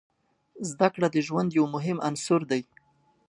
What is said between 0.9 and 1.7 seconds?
کړه د ژوند یو